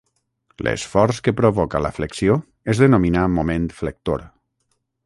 L'esforç 0.67 1.19
que 1.27 1.33
provoca 1.41 1.83
la 1.87 1.93
flexió 1.99 2.39
es 2.75 2.83
denomina 2.87 3.31
moment 3.39 3.71
flector. 3.83 4.27